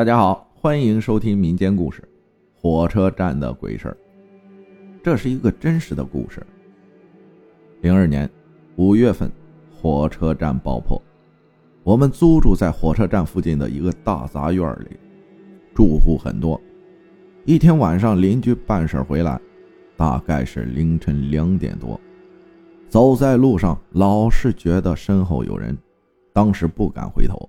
[0.00, 2.00] 大家好，欢迎收听民间故事
[2.58, 3.92] 《火车站的鬼事儿》。
[5.04, 6.40] 这是一个真实的故事。
[7.82, 8.26] 零二年
[8.76, 9.30] 五月份，
[9.70, 10.98] 火车站爆破。
[11.82, 14.96] 我们租住在火车站附近的一个大杂院里，
[15.74, 16.58] 住户很多。
[17.44, 19.38] 一天晚上，邻居办事回来，
[19.98, 22.00] 大概是凌晨两点多，
[22.88, 25.76] 走在路上老是觉得身后有人，
[26.32, 27.46] 当时不敢回头。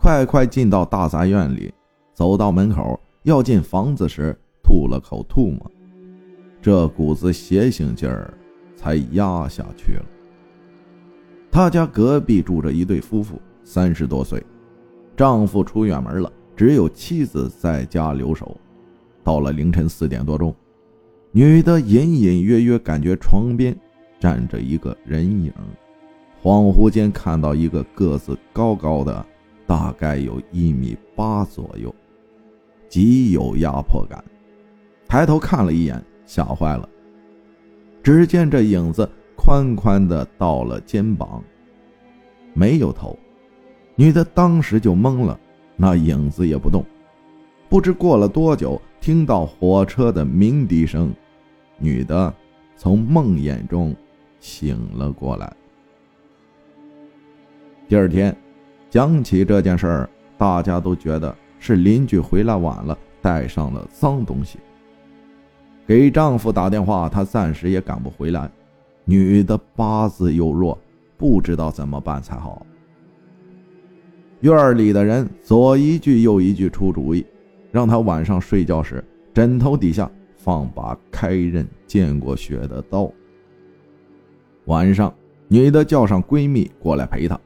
[0.00, 1.70] 快快进到大杂院里，
[2.14, 5.70] 走到门口要进房子时，吐了口唾沫，
[6.62, 8.32] 这股子邪性劲儿
[8.74, 10.04] 才压下去了。
[11.52, 14.42] 他家隔壁住着一对夫妇，三十多岁，
[15.14, 18.56] 丈夫出远门了，只有妻子在家留守。
[19.22, 20.54] 到了凌晨四点多钟，
[21.30, 23.78] 女的隐隐约约感觉床边
[24.18, 25.52] 站着一个人影，
[26.42, 29.26] 恍惚间看到一个个子高高的。
[29.70, 31.94] 大概有一米八左右，
[32.88, 34.20] 极有压迫感。
[35.06, 36.88] 抬头看了一眼，吓坏了。
[38.02, 41.40] 只见这影子宽宽的到了肩膀，
[42.52, 43.16] 没有头。
[43.94, 45.38] 女的当时就懵了，
[45.76, 46.84] 那影子也不动。
[47.68, 51.14] 不知过了多久，听到火车的鸣笛声，
[51.78, 52.34] 女的
[52.76, 53.94] 从梦魇中
[54.40, 55.56] 醒了过来。
[57.86, 58.36] 第二天。
[58.90, 64.58] 讲起这件事儿，大家都觉得是邻居回来晚了，带上了脏东西。
[65.86, 68.50] 给丈夫打电话，他暂时也赶不回来。
[69.04, 70.76] 女的八字又弱，
[71.16, 72.66] 不知道怎么办才好。
[74.40, 77.24] 院里的人左一句右一句出主意，
[77.70, 83.10] 让她晚上睡觉时枕头底下放把开刃见过血的刀。
[84.64, 85.14] 晚上，
[85.46, 87.38] 女的叫上闺蜜过来陪她。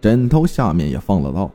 [0.00, 1.50] 枕头下面也放了刀。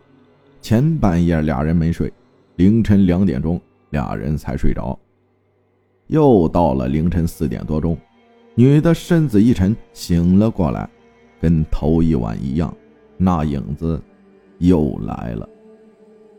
[0.62, 2.12] 前半夜俩人没睡，
[2.56, 4.98] 凌晨两点钟俩人才睡着。
[6.08, 7.98] 又到了凌晨四点多钟，
[8.56, 10.90] 女的身子一沉醒了过来，
[11.42, 12.74] 跟头一晚一样，
[13.18, 14.02] 那影子
[14.60, 15.48] 又来了，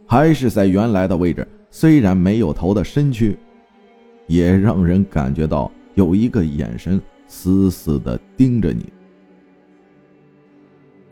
[0.06, 1.47] 还是在原来的位置。
[1.71, 3.37] 虽然没有头的身躯，
[4.27, 8.93] 也让人感觉到有一个眼神死死地盯着你。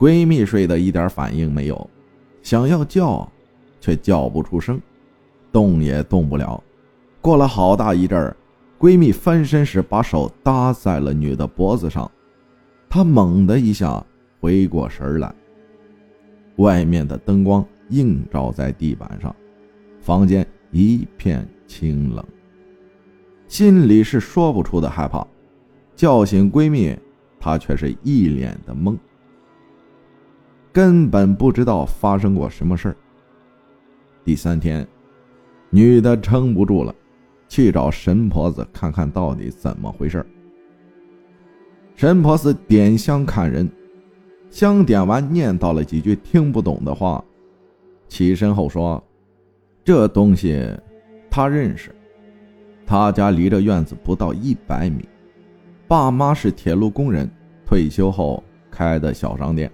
[0.02, 1.90] 闺蜜睡得一点反应没有，
[2.42, 3.30] 想要叫，
[3.80, 4.80] 却叫不出声，
[5.52, 6.60] 动也动不了。
[7.20, 8.36] 过了好大一阵儿，
[8.80, 12.10] 闺蜜翻身时把手搭在了女的脖子上，
[12.90, 14.04] 她猛的一下
[14.40, 15.32] 回过神来。
[16.56, 19.32] 外面的灯光映照在地板上，
[20.00, 22.24] 房间一片清冷，
[23.46, 25.24] 心里是说不出的害怕。
[25.94, 26.92] 叫醒闺蜜，
[27.38, 28.98] 她却是一脸的懵。
[30.72, 32.96] 根本不知道发生过什么事儿。
[34.24, 34.86] 第三天，
[35.68, 36.94] 女的撑不住了，
[37.46, 40.24] 去找神婆子看看到底怎么回事
[41.94, 43.70] 神婆子点香看人，
[44.48, 47.22] 香点完，念叨了几句听不懂的话，
[48.08, 49.02] 起身后说
[49.84, 50.74] ：“这东西，
[51.30, 51.94] 他认识。
[52.86, 55.06] 他家离这院子不到一百米，
[55.86, 57.30] 爸妈是铁路工人，
[57.66, 59.70] 退休后开的小商店。”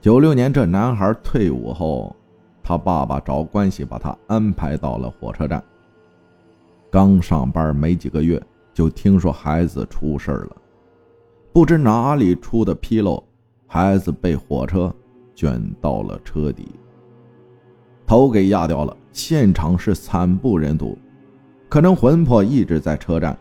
[0.00, 2.16] 九六年，这男孩退伍后，
[2.62, 5.62] 他爸爸找关系把他安排到了火车站。
[6.90, 10.56] 刚上班没几个月，就听说孩子出事了，
[11.52, 13.22] 不知哪里出的纰漏，
[13.66, 14.90] 孩子被火车
[15.34, 16.66] 卷到了车底，
[18.06, 20.96] 头给压掉了，现场是惨不忍睹，
[21.68, 23.38] 可能魂魄一直在车站。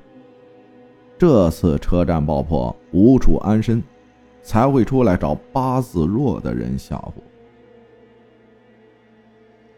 [1.17, 3.81] 这次车站爆破，无处安身。
[4.41, 7.13] 才会出来找八字弱的人吓唬。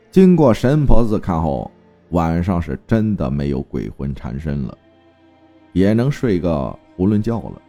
[0.10, 1.72] 经过神婆子看后，
[2.10, 4.78] 晚上是真的没有鬼魂缠身了，
[5.74, 7.62] 也能睡个囫囵觉了。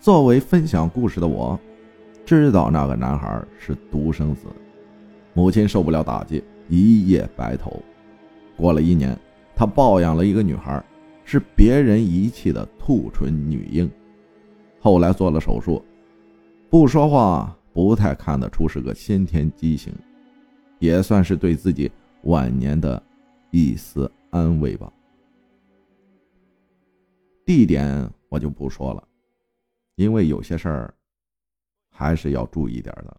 [0.00, 1.58] 作为分享故事的我，
[2.26, 4.46] 知道那个男孩是独生子，
[5.34, 7.80] 母亲受不了打击，一夜白头。
[8.56, 9.16] 过了一年，
[9.54, 10.84] 他抱养了一个女孩，
[11.24, 13.88] 是别人遗弃的兔唇女婴。
[14.82, 15.80] 后来做了手术，
[16.68, 19.94] 不说话，不太看得出是个先天畸形，
[20.80, 21.88] 也算是对自己
[22.24, 23.00] 晚年的
[23.52, 24.92] 一丝安慰吧。
[27.46, 29.06] 地点我就不说了，
[29.94, 30.94] 因为有些事儿
[31.88, 33.16] 还是要注意点的。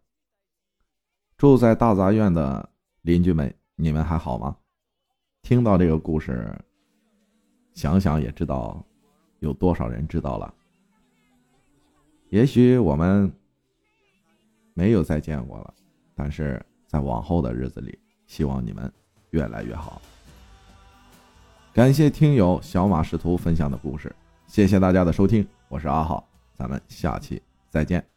[1.37, 2.69] 住在大杂院的
[3.03, 4.57] 邻居们，你们还好吗？
[5.43, 6.53] 听到这个故事，
[7.73, 8.85] 想想也知道
[9.39, 10.53] 有多少人知道了。
[12.33, 13.31] 也许我们
[14.73, 15.71] 没有再见过了，
[16.15, 17.95] 但是在往后的日子里，
[18.25, 18.91] 希望你们
[19.29, 20.01] 越来越好。
[21.71, 24.11] 感谢听友小马识途分享的故事，
[24.47, 26.27] 谢谢大家的收听，我是阿浩，
[26.57, 27.39] 咱们下期
[27.69, 28.12] 再见。